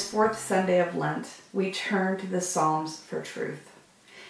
[0.00, 3.70] this fourth Sunday of Lent, we turn to the Psalms for truth.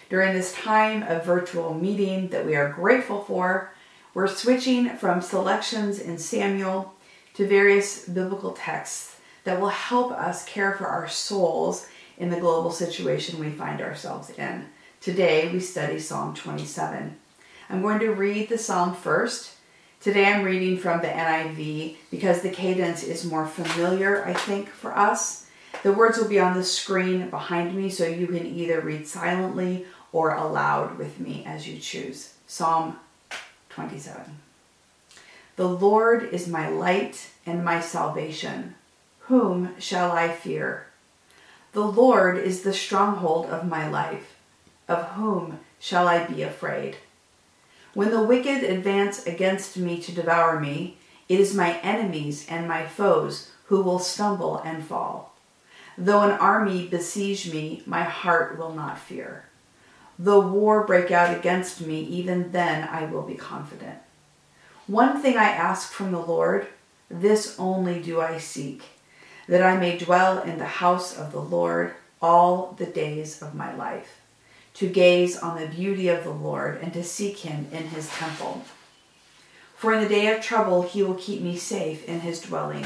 [0.09, 3.71] During this time of virtual meeting that we are grateful for,
[4.13, 6.93] we're switching from selections in Samuel
[7.35, 9.15] to various biblical texts
[9.45, 14.29] that will help us care for our souls in the global situation we find ourselves
[14.31, 14.65] in.
[14.99, 17.15] Today we study Psalm 27.
[17.69, 19.53] I'm going to read the psalm first.
[20.01, 24.97] Today I'm reading from the NIV because the cadence is more familiar, I think, for
[24.97, 25.40] us.
[25.83, 29.85] The words will be on the screen behind me so you can either read silently
[30.11, 32.33] or aloud with me as you choose.
[32.45, 32.99] Psalm
[33.69, 34.37] 27.
[35.55, 38.75] The Lord is my light and my salvation.
[39.21, 40.87] Whom shall I fear?
[41.73, 44.35] The Lord is the stronghold of my life.
[44.87, 46.97] Of whom shall I be afraid?
[47.93, 52.85] When the wicked advance against me to devour me, it is my enemies and my
[52.85, 55.30] foes who will stumble and fall.
[55.97, 59.45] Though an army besiege me, my heart will not fear.
[60.17, 63.97] Though war break out against me, even then I will be confident.
[64.87, 66.67] One thing I ask from the Lord,
[67.09, 68.83] this only do I seek
[69.47, 73.75] that I may dwell in the house of the Lord all the days of my
[73.75, 74.21] life,
[74.75, 78.63] to gaze on the beauty of the Lord and to seek him in his temple.
[79.75, 82.85] For in the day of trouble he will keep me safe in his dwelling.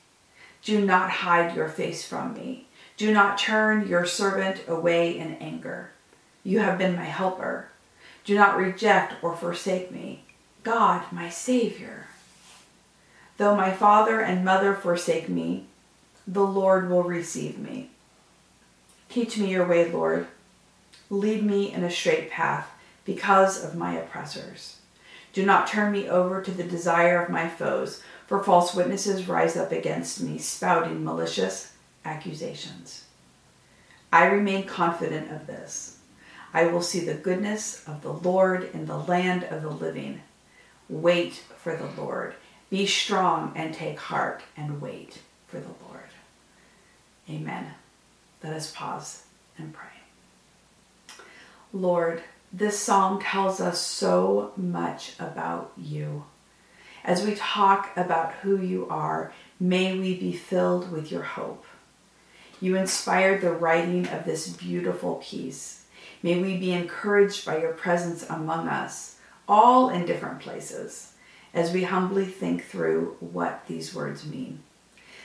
[0.63, 2.67] Do not hide your face from me.
[2.97, 5.91] Do not turn your servant away in anger.
[6.43, 7.69] You have been my helper.
[8.25, 10.23] Do not reject or forsake me.
[10.63, 12.07] God, my Savior.
[13.37, 15.65] Though my father and mother forsake me,
[16.27, 17.89] the Lord will receive me.
[19.09, 20.27] Teach me your way, Lord.
[21.09, 22.69] Lead me in a straight path
[23.03, 24.77] because of my oppressors.
[25.33, 29.57] Do not turn me over to the desire of my foes, for false witnesses rise
[29.57, 31.73] up against me, spouting malicious
[32.05, 33.03] accusations.
[34.13, 35.97] I remain confident of this.
[36.53, 40.21] I will see the goodness of the Lord in the land of the living.
[40.87, 42.35] Wait for the Lord.
[42.69, 45.99] Be strong and take heart and wait for the Lord.
[47.29, 47.73] Amen.
[48.41, 49.23] Let us pause
[49.57, 51.17] and pray.
[51.73, 56.23] Lord, this psalm tells us so much about you.
[57.03, 61.65] As we talk about who you are, may we be filled with your hope.
[62.59, 65.85] You inspired the writing of this beautiful piece.
[66.21, 69.17] May we be encouraged by your presence among us,
[69.47, 71.13] all in different places,
[71.55, 74.61] as we humbly think through what these words mean.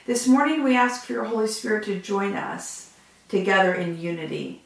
[0.06, 2.94] This morning, we ask for your Holy Spirit to join us
[3.28, 4.62] together in unity,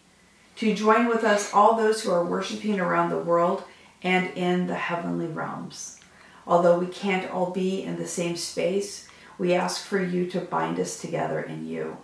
[0.56, 3.64] to join with us all those who are worshiping around the world
[4.02, 5.99] and in the heavenly realms.
[6.46, 9.08] Although we can't all be in the same space,
[9.38, 11.96] we ask for you to bind us together in you.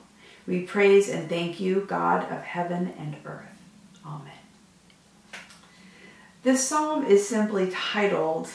[0.46, 3.44] We praise and thank you, God of heaven and earth.
[4.06, 4.32] Amen.
[6.42, 8.48] This psalm is simply titled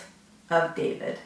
[0.49, 1.19] Of David.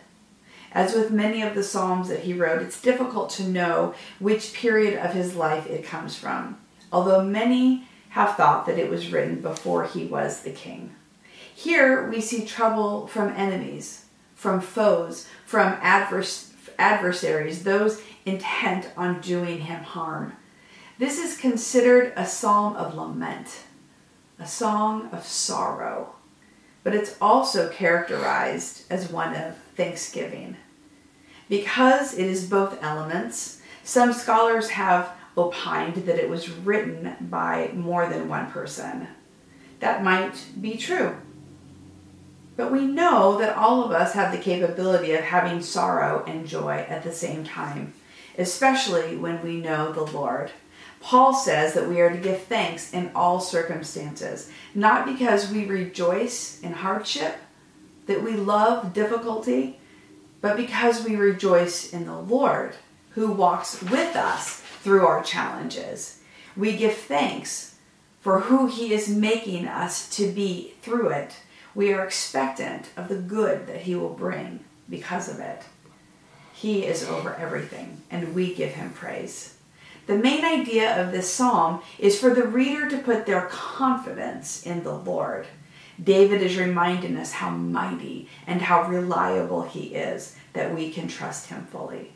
[0.71, 4.97] As with many of the Psalms that he wrote, it's difficult to know which period
[4.97, 6.57] of his life it comes from,
[6.91, 10.93] although many have thought that it was written before he was the king.
[11.53, 14.04] Here we see trouble from enemies,
[14.35, 20.33] from foes, from adverse, adversaries, those intent on doing him harm.
[20.99, 23.63] This is considered a psalm of lament,
[24.37, 26.15] a song of sorrow,
[26.83, 30.57] but it's also characterized as one of thanksgiving.
[31.49, 38.07] Because it is both elements, some scholars have opined that it was written by more
[38.07, 39.07] than one person.
[39.79, 41.15] That might be true.
[42.55, 46.85] But we know that all of us have the capability of having sorrow and joy
[46.87, 47.93] at the same time,
[48.37, 50.51] especially when we know the Lord.
[51.01, 56.59] Paul says that we are to give thanks in all circumstances, not because we rejoice
[56.61, 57.35] in hardship,
[58.07, 59.79] that we love difficulty,
[60.41, 62.75] but because we rejoice in the Lord
[63.11, 66.21] who walks with us through our challenges.
[66.55, 67.75] We give thanks
[68.19, 71.35] for who He is making us to be through it.
[71.75, 75.63] We are expectant of the good that He will bring because of it.
[76.53, 79.55] He is over everything, and we give Him praise.
[80.07, 84.83] The main idea of this psalm is for the reader to put their confidence in
[84.83, 85.47] the Lord.
[86.01, 91.47] David is reminding us how mighty and how reliable he is, that we can trust
[91.47, 92.11] him fully.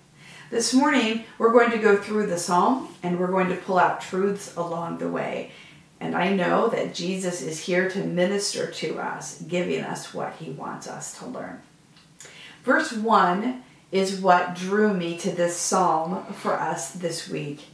[0.52, 4.02] This morning, we're going to go through the psalm and we're going to pull out
[4.02, 5.52] truths along the way.
[6.00, 10.52] And I know that Jesus is here to minister to us, giving us what he
[10.52, 11.62] wants us to learn.
[12.64, 17.66] Verse 1 is what drew me to this psalm for us this week.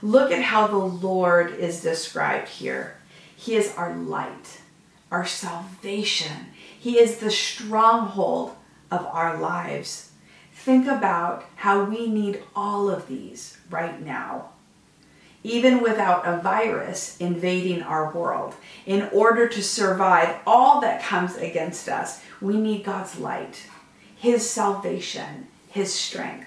[0.00, 2.96] Look at how the Lord is described here.
[3.36, 4.60] He is our light,
[5.10, 6.48] our salvation.
[6.78, 8.54] He is the stronghold
[8.90, 10.10] of our lives.
[10.52, 14.50] Think about how we need all of these right now.
[15.44, 18.54] Even without a virus invading our world,
[18.86, 23.66] in order to survive all that comes against us, we need God's light,
[24.16, 26.46] His salvation, His strength.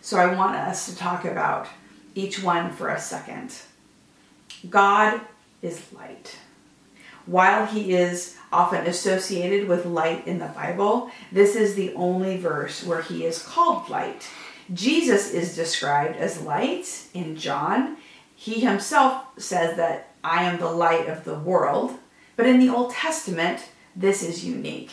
[0.00, 1.68] So I want us to talk about
[2.14, 3.54] each one for a second.
[4.68, 5.20] God
[5.62, 6.36] is light.
[7.26, 12.82] While he is often associated with light in the Bible, this is the only verse
[12.82, 14.26] where he is called light.
[14.72, 17.98] Jesus is described as light in John.
[18.40, 21.98] He himself says that I am the light of the world.
[22.36, 23.64] But in the Old Testament,
[23.96, 24.92] this is unique.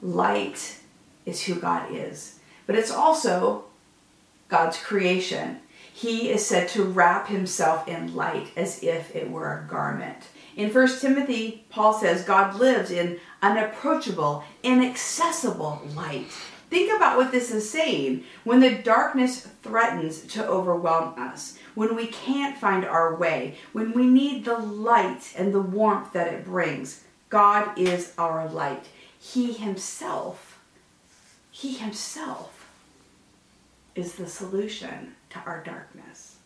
[0.00, 0.78] Light
[1.26, 2.38] is who God is,
[2.68, 3.64] but it's also
[4.48, 5.58] God's creation.
[5.92, 10.28] He is said to wrap himself in light as if it were a garment.
[10.56, 16.30] In 1 Timothy, Paul says God lives in unapproachable, inaccessible light.
[16.70, 18.24] Think about what this is saying.
[18.44, 24.06] When the darkness threatens to overwhelm us, when we can't find our way, when we
[24.06, 28.86] need the light and the warmth that it brings, God is our light.
[29.18, 30.58] He Himself,
[31.50, 32.66] He Himself
[33.94, 36.36] is the solution to our darkness.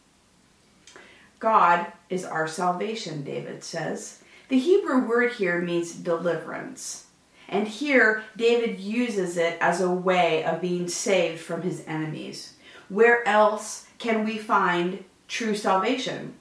[1.39, 4.23] God is our salvation, David says.
[4.49, 7.07] The Hebrew word here means deliverance.
[7.49, 12.55] And here, David uses it as a way of being saved from his enemies.
[12.89, 16.35] Where else can we find true salvation?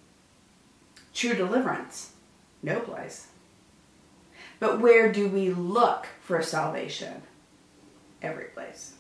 [1.14, 2.12] True deliverance?
[2.62, 3.28] No place.
[4.60, 7.22] But where do we look for salvation?
[8.22, 8.94] Every place.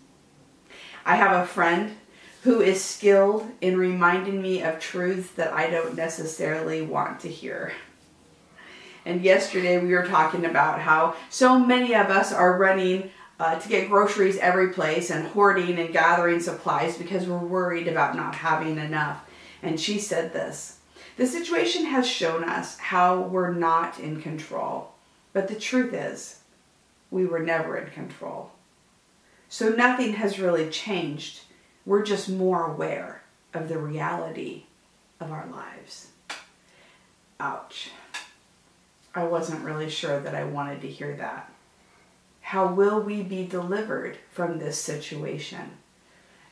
[1.06, 1.98] I have a friend
[2.44, 7.74] who is skilled in reminding me of truths that I don't necessarily want to hear.
[9.06, 13.70] And yesterday we were talking about how so many of us are running uh, to
[13.70, 18.78] get groceries every place and hoarding and gathering supplies because we're worried about not having
[18.78, 19.24] enough.
[19.65, 20.79] And she said this
[21.17, 24.91] The situation has shown us how we're not in control.
[25.33, 26.39] But the truth is,
[27.12, 28.51] we were never in control.
[29.50, 31.41] So nothing has really changed
[31.85, 33.21] we're just more aware
[33.53, 34.63] of the reality
[35.19, 36.07] of our lives.
[37.39, 37.91] Ouch.
[39.13, 41.51] I wasn't really sure that I wanted to hear that.
[42.41, 45.77] How will we be delivered from this situation?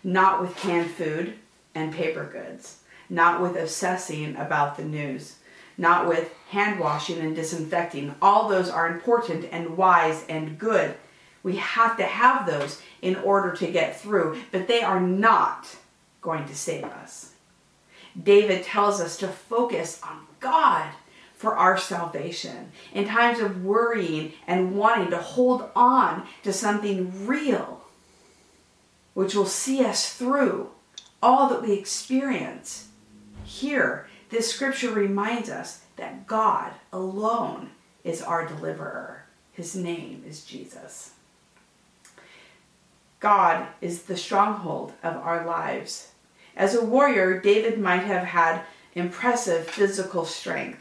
[0.03, 1.33] Not with canned food
[1.73, 2.82] and paper goods,
[3.13, 5.35] not with obsessing about the news,
[5.77, 8.15] not with hand washing and disinfecting.
[8.21, 10.95] All those are important and wise and good.
[11.43, 15.75] We have to have those in order to get through, but they are not
[16.21, 17.33] going to save us.
[18.21, 20.89] David tells us to focus on God
[21.35, 22.71] for our salvation.
[22.93, 27.81] In times of worrying and wanting to hold on to something real,
[29.13, 30.71] which will see us through
[31.21, 32.87] all that we experience.
[33.43, 37.71] Here, this scripture reminds us that God alone
[38.03, 39.25] is our deliverer.
[39.51, 41.11] His name is Jesus.
[43.19, 46.09] God is the stronghold of our lives.
[46.55, 48.61] As a warrior, David might have had
[48.95, 50.79] impressive physical strength.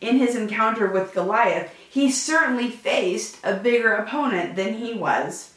[0.00, 5.51] In his encounter with Goliath, he certainly faced a bigger opponent than he was.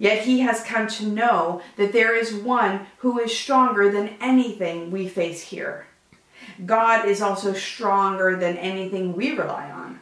[0.00, 4.90] Yet he has come to know that there is one who is stronger than anything
[4.90, 5.86] we face here.
[6.66, 10.00] God is also stronger than anything we rely on.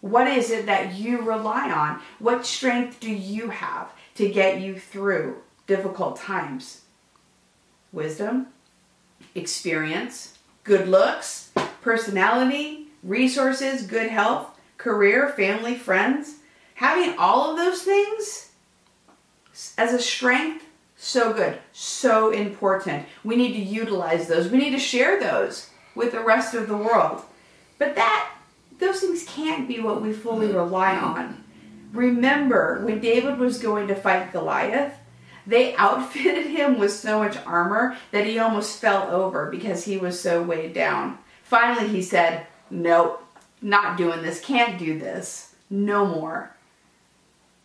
[0.00, 2.00] What is it that you rely on?
[2.18, 3.92] What strength do you have?
[4.14, 6.82] to get you through difficult times?
[7.92, 8.48] Wisdom,
[9.34, 16.36] experience, good looks, personality, resources, good health, career, family, friends.
[16.74, 18.50] Having all of those things
[19.76, 20.64] as a strength,
[20.96, 23.06] so good, so important.
[23.24, 24.48] We need to utilize those.
[24.50, 27.22] We need to share those with the rest of the world.
[27.78, 28.32] But that
[28.78, 31.44] those things can't be what we fully rely on.
[31.92, 34.94] Remember, when David was going to fight Goliath,
[35.46, 40.20] They outfitted him with so much armor that he almost fell over because he was
[40.20, 41.18] so weighed down.
[41.42, 43.24] Finally, he said, Nope,
[43.60, 46.54] not doing this, can't do this, no more.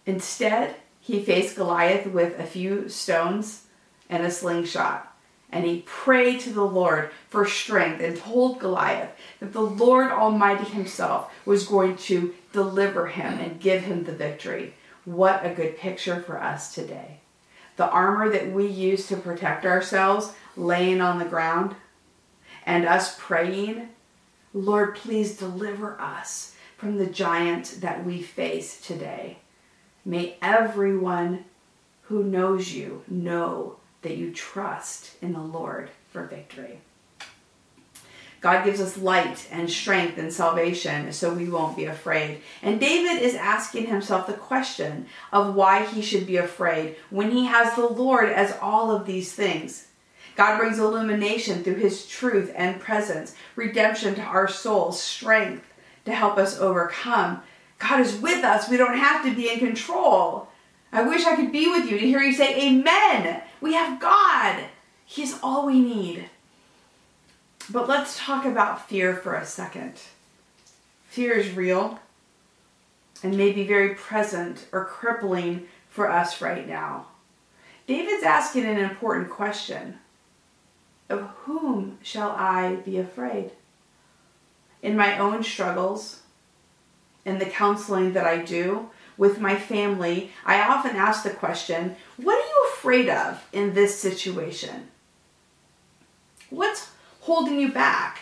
[0.06, 0.76] Instead,
[1.08, 3.64] he faced Goliath with a few stones
[4.10, 5.16] and a slingshot.
[5.50, 10.66] And he prayed to the Lord for strength and told Goliath that the Lord Almighty
[10.66, 14.74] Himself was going to deliver him and give him the victory.
[15.06, 17.22] What a good picture for us today.
[17.78, 21.78] The armor that we use to protect ourselves laying on the ground
[22.66, 23.88] and us praying,
[24.54, 29.38] Lord, please deliver us from the giant that we face today.
[30.08, 31.44] May everyone
[32.04, 36.80] who knows you know that you trust in the Lord for victory.
[38.40, 42.40] God gives us light and strength and salvation so we won't be afraid.
[42.62, 47.44] And David is asking himself the question of why he should be afraid when he
[47.48, 49.90] has the Lord as all of these things.
[50.38, 55.66] God brings illumination through his truth and presence, redemption to our souls, strength
[56.06, 57.44] to help us overcome.
[57.80, 58.70] God is with us.
[58.70, 60.48] We don't have to be in control.
[60.92, 63.42] I wish I could be with you to hear you say, Amen.
[63.62, 64.64] We have God.
[65.06, 66.30] He's all we need.
[67.70, 69.94] But let's talk about fear for a second.
[71.10, 72.00] Fear is real
[73.24, 77.08] and may be very present or crippling for us right now.
[77.88, 79.98] David's asking an important question
[81.10, 83.52] Of whom shall I be afraid?
[84.82, 86.22] In my own struggles,
[87.28, 92.36] in the counseling that I do with my family, I often ask the question What
[92.36, 94.88] are you afraid of in this situation?
[96.50, 96.92] What's
[97.22, 98.20] holding you back?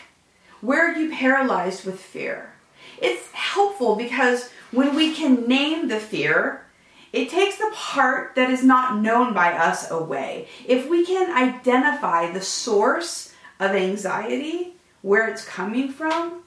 [0.59, 2.53] Where are you paralyzed with fear?
[2.99, 6.65] It's helpful because when we can name the fear,
[7.13, 10.47] it takes the part that is not known by us away.
[10.65, 16.43] If we can identify the source of anxiety, where it's coming from,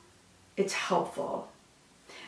[0.56, 1.48] it's helpful.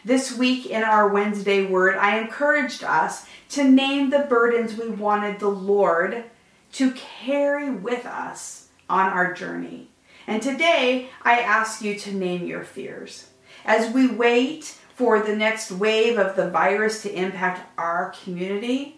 [0.05, 5.39] This week in our Wednesday word, I encouraged us to name the burdens we wanted
[5.39, 6.25] the Lord
[6.73, 9.91] to carry with us on our journey.
[10.27, 13.29] And today, I ask you to name your fears.
[13.65, 18.97] As we wait for the next wave of the virus to impact our community,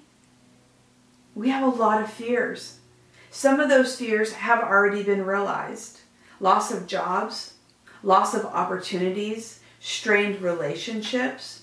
[1.34, 2.78] we have a lot of fears.
[3.30, 6.00] Some of those fears have already been realized
[6.38, 7.54] loss of jobs,
[8.04, 11.62] loss of opportunities, strained relationships.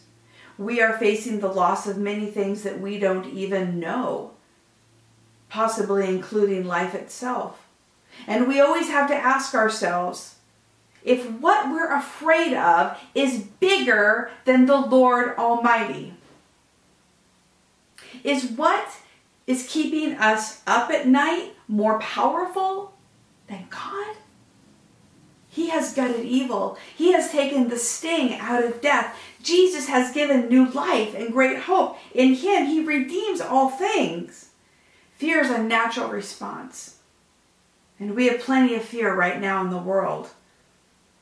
[0.58, 4.32] We are facing the loss of many things that we don't even know,
[5.48, 7.66] possibly including life itself.
[8.28, 10.36] And we always have to ask ourselves
[11.02, 16.14] if what we're afraid of is bigger than the Lord Almighty.
[18.26, 18.98] Is what
[19.48, 22.98] is keeping us up at night more powerful
[23.48, 24.18] than God?
[25.50, 26.78] He has gutted evil.
[26.96, 29.18] He has taken the sting out of death.
[29.42, 31.98] Jesus has given new life and great hope.
[32.14, 34.50] In Him, He redeems all things.
[35.18, 36.98] Fear is a natural response.
[38.00, 40.30] And we have plenty of fear right now in the world.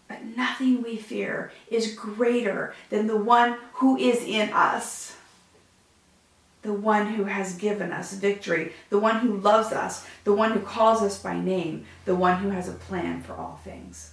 [0.07, 5.15] But nothing we fear is greater than the one who is in us.
[6.61, 10.59] The one who has given us victory, the one who loves us, the one who
[10.59, 14.11] calls us by name, the one who has a plan for all things.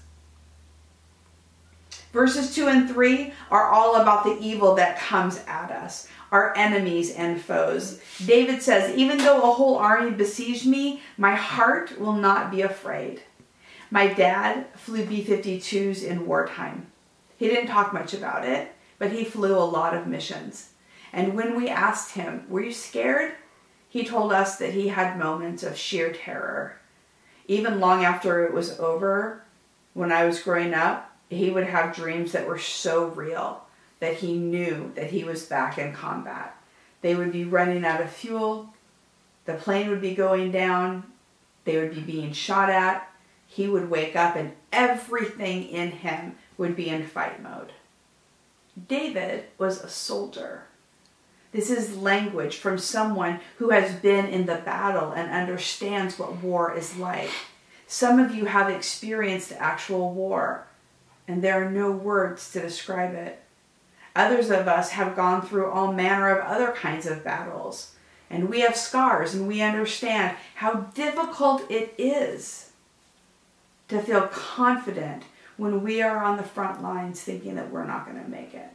[2.14, 7.12] Verses 2 and 3 are all about the evil that comes at us our enemies
[7.12, 8.00] and foes.
[8.24, 13.22] David says, Even though a whole army besiege me, my heart will not be afraid.
[13.90, 16.86] My dad flew B 52s in wartime.
[17.36, 20.70] He didn't talk much about it, but he flew a lot of missions.
[21.12, 23.34] And when we asked him, Were you scared?
[23.88, 26.80] He told us that he had moments of sheer terror.
[27.46, 29.44] Even long after it was over,
[29.94, 33.62] when I was growing up, he would have dreams that were so real
[34.00, 36.56] that he knew that he was back in combat.
[37.00, 38.74] They would be running out of fuel,
[39.44, 41.04] the plane would be going down,
[41.64, 43.10] they would be being shot at.
[43.46, 47.72] He would wake up and everything in him would be in fight mode.
[48.88, 50.64] David was a soldier.
[51.52, 56.76] This is language from someone who has been in the battle and understands what war
[56.76, 57.30] is like.
[57.86, 60.66] Some of you have experienced actual war,
[61.26, 63.42] and there are no words to describe it.
[64.16, 67.94] Others of us have gone through all manner of other kinds of battles.
[68.30, 72.70] And we have scars and we understand how difficult it is
[73.88, 75.24] to feel confident
[75.56, 78.70] when we are on the front lines thinking that we're not going to make it.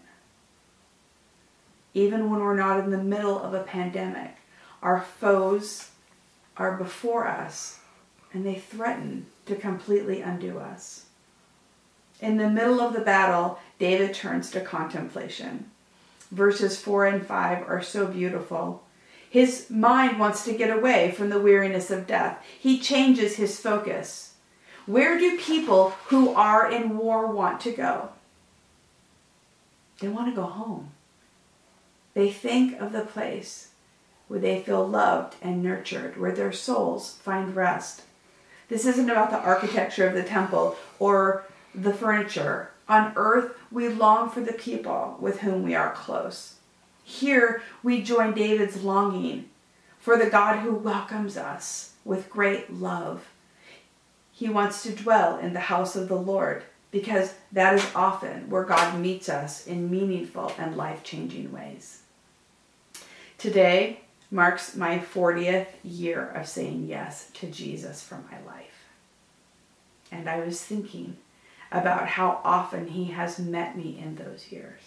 [1.94, 4.36] Even when we're not in the middle of a pandemic,
[4.82, 5.89] our foes
[6.56, 7.79] are before us
[8.32, 11.06] and they threaten to completely undo us.
[12.22, 15.72] In the middle of the battle, David turns to contemplation.
[16.32, 18.84] Verses 4 and 5 are so beautiful.
[19.30, 22.44] His mind wants to get away from the weariness of death.
[22.60, 24.34] He changes his focus.
[24.86, 28.10] Where do people who are in war want to go?
[30.00, 30.92] They want to go home.
[32.16, 33.70] They think of the place
[34.28, 38.04] where they feel loved and nurtured, where their souls find rest.
[38.68, 42.72] This isn't about the architecture of the temple or the furniture.
[42.88, 46.56] On earth, we long for the people with whom we are close.
[47.04, 49.50] Here, we join David's longing
[50.00, 53.30] for the God who welcomes us with great love.
[54.32, 58.64] He wants to dwell in the house of the Lord because that is often where
[58.64, 62.02] God meets us in meaningful and life changing ways.
[63.38, 68.86] Today marks my 40th year of saying yes to Jesus for my life.
[70.12, 71.18] And I was thinking
[71.72, 74.82] about how often He has met me in those years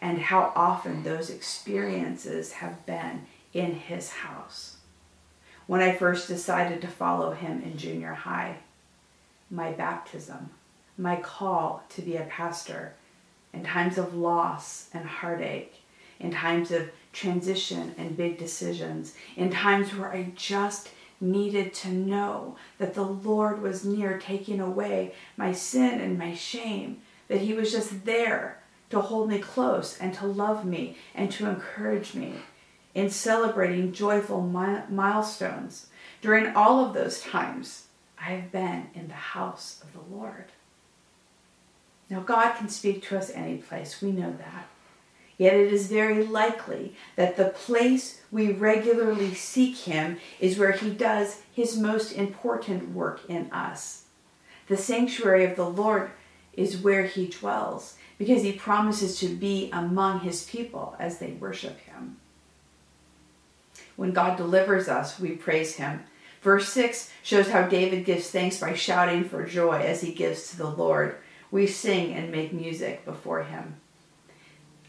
[0.00, 4.76] and how often those experiences have been in His house.
[5.66, 8.58] When I first decided to follow Him in junior high,
[9.50, 10.50] my baptism
[10.98, 12.94] my call to be a pastor
[13.52, 15.82] in times of loss and heartache,
[16.18, 22.56] in times of transition and big decisions, in times where I just needed to know
[22.78, 27.72] that the Lord was near taking away my sin and my shame, that He was
[27.72, 32.34] just there to hold me close and to love me and to encourage me
[32.94, 35.88] in celebrating joyful mi- milestones.
[36.22, 37.86] During all of those times,
[38.18, 40.46] I have been in the house of the Lord.
[42.08, 44.68] Now, God can speak to us any place, we know that.
[45.38, 50.90] Yet it is very likely that the place we regularly seek Him is where He
[50.90, 54.04] does His most important work in us.
[54.68, 56.10] The sanctuary of the Lord
[56.54, 61.78] is where He dwells because He promises to be among His people as they worship
[61.80, 62.16] Him.
[63.96, 66.04] When God delivers us, we praise Him.
[66.46, 70.56] Verse 6 shows how David gives thanks by shouting for joy as he gives to
[70.56, 71.16] the Lord
[71.50, 73.80] we sing and make music before him.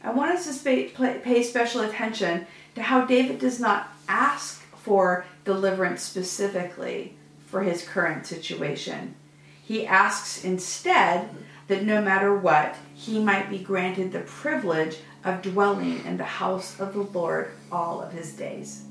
[0.03, 6.01] I want us to pay special attention to how David does not ask for deliverance
[6.01, 9.15] specifically for his current situation.
[9.63, 11.29] He asks instead
[11.67, 16.79] that no matter what, he might be granted the privilege of dwelling in the house
[16.79, 18.83] of the Lord all of his days.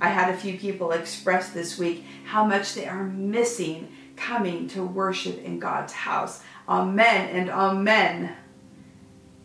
[0.00, 4.82] I had a few people express this week how much they are missing coming to
[4.82, 6.42] worship in God's house.
[6.66, 8.36] Amen and amen.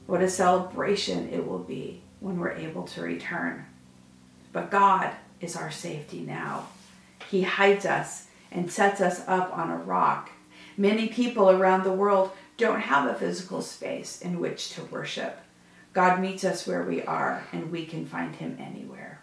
[0.07, 3.65] What a celebration it will be when we're able to return.
[4.53, 6.67] But God is our safety now.
[7.29, 10.29] He hides us and sets us up on a rock.
[10.77, 15.39] Many people around the world don't have a physical space in which to worship.
[15.93, 19.21] God meets us where we are, and we can find him anywhere.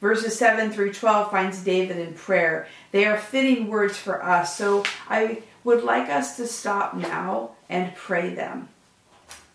[0.00, 2.68] Verses 7 through 12 finds David in prayer.
[2.92, 7.94] They are fitting words for us, so I would like us to stop now and
[7.96, 8.68] pray them.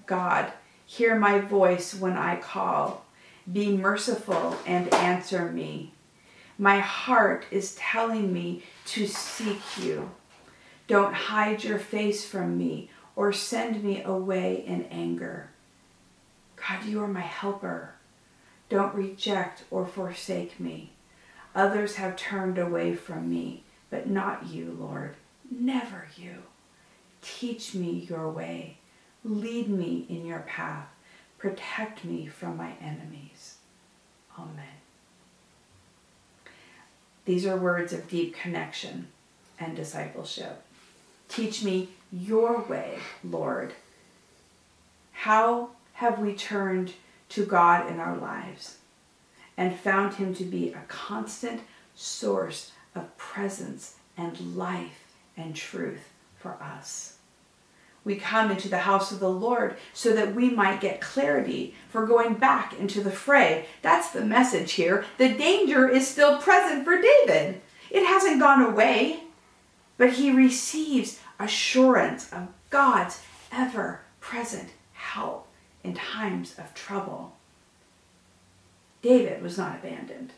[0.05, 0.51] God,
[0.85, 3.05] hear my voice when I call.
[3.51, 5.93] Be merciful and answer me.
[6.57, 10.11] My heart is telling me to seek you.
[10.87, 15.49] Don't hide your face from me or send me away in anger.
[16.55, 17.95] God, you are my helper.
[18.69, 20.91] Don't reject or forsake me.
[21.55, 25.15] Others have turned away from me, but not you, Lord.
[25.49, 26.43] Never you.
[27.21, 28.77] Teach me your way.
[29.23, 30.87] Lead me in your path.
[31.37, 33.55] Protect me from my enemies.
[34.37, 34.65] Amen.
[37.25, 39.07] These are words of deep connection
[39.59, 40.63] and discipleship.
[41.29, 43.73] Teach me your way, Lord.
[45.11, 46.93] How have we turned
[47.29, 48.77] to God in our lives
[49.57, 51.61] and found Him to be a constant
[51.95, 57.17] source of presence and life and truth for us.
[58.05, 62.05] We come into the house of the Lord so that we might get clarity for
[62.05, 63.65] going back into the fray.
[63.81, 65.05] That's the message here.
[65.17, 67.61] The danger is still present for David.
[67.89, 69.23] It hasn't gone away,
[69.97, 75.47] but he receives assurance of God's ever present help
[75.83, 77.35] in times of trouble.
[79.01, 80.31] David was not abandoned,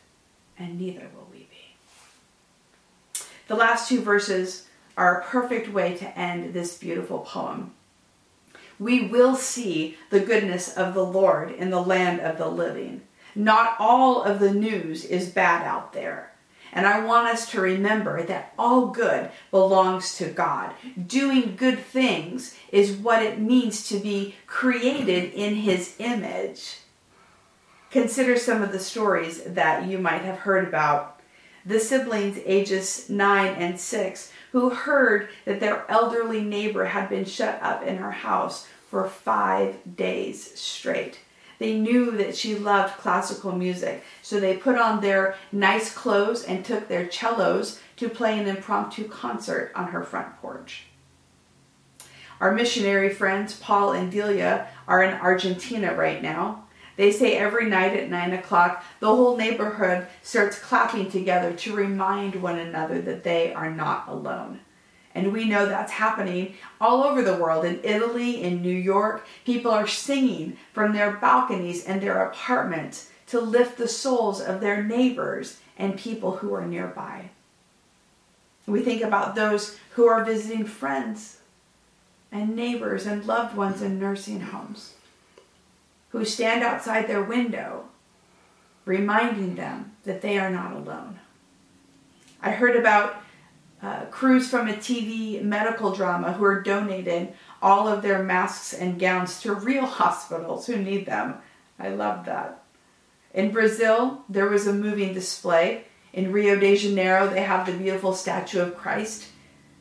[0.58, 3.22] and neither will we be.
[3.48, 7.72] The last two verses are a perfect way to end this beautiful poem.
[8.78, 13.02] We will see the goodness of the Lord in the land of the living.
[13.34, 16.32] Not all of the news is bad out there.
[16.72, 20.74] And I want us to remember that all good belongs to God.
[21.06, 26.78] Doing good things is what it means to be created in His image.
[27.90, 31.15] Consider some of the stories that you might have heard about.
[31.66, 37.60] The siblings, ages 9 and 6, who heard that their elderly neighbor had been shut
[37.60, 41.18] up in her house for five days straight.
[41.58, 46.64] They knew that she loved classical music, so they put on their nice clothes and
[46.64, 50.84] took their cellos to play an impromptu concert on her front porch.
[52.40, 56.65] Our missionary friends, Paul and Delia, are in Argentina right now.
[56.96, 62.36] They say every night at 9 o'clock, the whole neighborhood starts clapping together to remind
[62.36, 64.60] one another that they are not alone.
[65.14, 67.64] And we know that's happening all over the world.
[67.64, 73.40] In Italy, in New York, people are singing from their balconies and their apartments to
[73.40, 77.30] lift the souls of their neighbors and people who are nearby.
[78.66, 81.38] We think about those who are visiting friends
[82.32, 84.95] and neighbors and loved ones in nursing homes
[86.10, 87.84] who stand outside their window,
[88.84, 91.18] reminding them that they are not alone.
[92.40, 93.22] I heard about
[93.82, 98.98] uh, crews from a TV medical drama who are donating all of their masks and
[98.98, 101.34] gowns to real hospitals who need them.
[101.78, 102.62] I love that.
[103.34, 105.84] In Brazil, there was a moving display.
[106.12, 109.26] In Rio de Janeiro, they have the beautiful statue of Christ,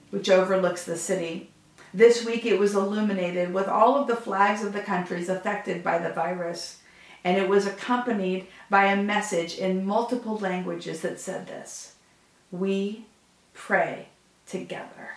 [0.09, 1.51] which overlooks the city.
[1.95, 5.97] This week, it was illuminated with all of the flags of the countries affected by
[5.97, 6.79] the virus,
[7.23, 11.93] and it was accompanied by a message in multiple languages that said this
[12.51, 13.05] We
[13.53, 14.10] pray
[14.45, 15.12] together.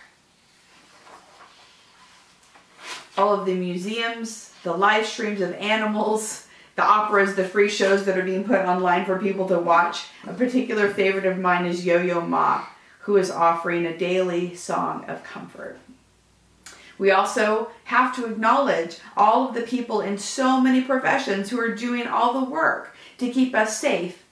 [3.17, 8.17] All of the museums, the live streams of animals, the operas, the free shows that
[8.17, 10.05] are being put online for people to watch.
[10.25, 12.67] A particular favorite of mine is Yo Yo Ma,
[12.99, 15.77] who is offering a daily song of comfort.
[16.99, 21.73] We also have to acknowledge all of the people in so many professions who are
[21.73, 24.25] doing all the work to keep us safe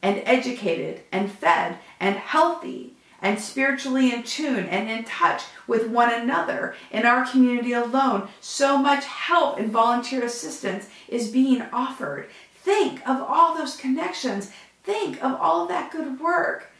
[0.00, 6.12] and educated and fed and healthy and spiritually in tune and in touch with one
[6.12, 8.28] another in our community alone.
[8.40, 12.28] So much help and volunteer assistance is being offered.
[12.54, 14.52] Think of all those connections.
[14.84, 16.70] Think of all that good work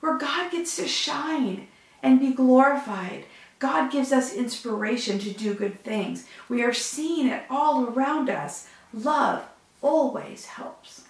[0.00, 1.66] where God gets to shine
[2.02, 3.24] and be glorified.
[3.58, 6.26] God gives us inspiration to do good things.
[6.48, 8.68] We are seeing it all around us.
[8.94, 9.44] Love
[9.82, 11.04] always helps.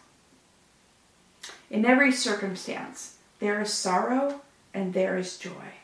[1.70, 4.40] In every circumstance, there is sorrow
[4.72, 5.74] and there is joy.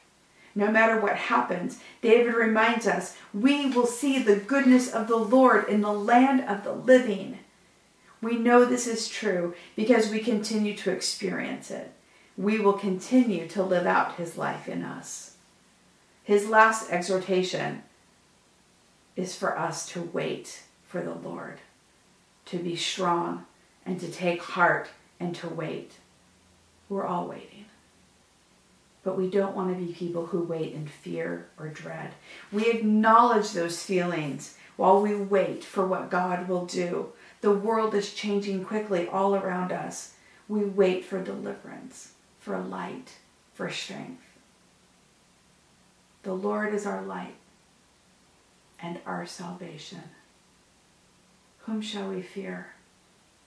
[0.55, 5.68] No matter what happens, David reminds us we will see the goodness of the Lord
[5.68, 7.40] in the land of the living.
[8.22, 11.92] We know this is true because we continue to experience it.
[12.37, 15.34] We will continue to live out his life in us.
[16.24, 17.82] His last exhortation
[19.14, 21.58] is for us to wait for the Lord,
[22.46, 23.46] to be strong
[23.87, 24.88] and to take heart
[25.20, 25.92] and to wait.
[26.88, 27.64] We're all waiting
[29.04, 32.12] but we don't want to be people who wait in fear or dread.
[32.50, 37.12] We acknowledge those feelings while we wait for what God will do.
[37.42, 40.14] The world is changing quickly all around us.
[40.48, 43.12] We wait for deliverance, for light,
[43.52, 44.23] for strength.
[46.24, 47.37] The Lord is our light
[48.80, 50.02] and our salvation.
[51.60, 52.74] Whom shall we fear?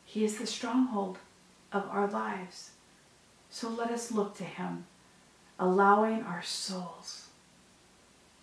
[0.05, 1.17] He is the stronghold
[1.71, 2.71] of our lives.
[3.49, 4.85] So let us look to him
[5.59, 7.27] allowing our souls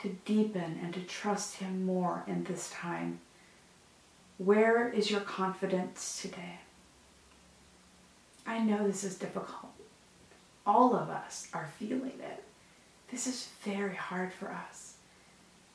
[0.05, 3.20] to deepen and to trust Him more in this time.
[4.38, 6.59] Where is your confidence today?
[8.47, 9.73] I know this is difficult.
[10.66, 12.44] All of us are feeling it.
[13.14, 14.94] This is very hard for us.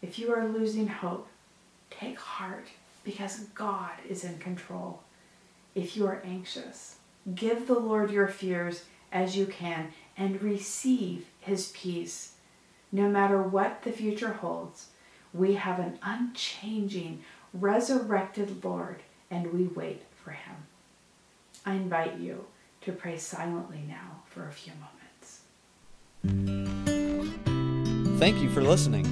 [0.01, 1.29] If you are losing hope,
[1.89, 2.67] take heart
[3.05, 5.03] because God is in control.
[5.73, 6.97] If you are anxious,
[7.33, 12.33] give the Lord your fears as you can and receive his peace.
[12.91, 14.87] No matter what the future holds,
[15.33, 17.23] we have an unchanging,
[17.53, 20.57] resurrected Lord, and we wait for him.
[21.65, 22.47] I invite you
[22.81, 26.58] to pray silently now for a few moments.
[28.19, 29.05] Thank you for listening.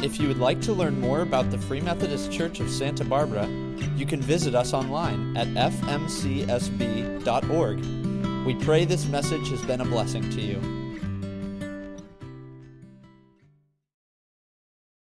[0.00, 3.48] If you would like to learn more about the Free Methodist Church of Santa Barbara,
[3.96, 6.86] you can visit us online at fmcsb.org.
[8.46, 10.83] We pray this message has been a blessing to you.